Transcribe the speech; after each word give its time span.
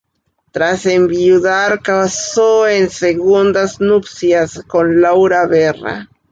Tras 0.51 0.87
enviudar, 0.87 1.83
casó 1.83 2.67
en 2.67 2.89
segundas 2.89 3.79
nupcias 3.79 4.63
con 4.67 4.99
Laura 4.99 5.45
Berra. 5.45 6.09